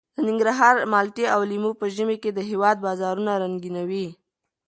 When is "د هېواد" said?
2.33-2.77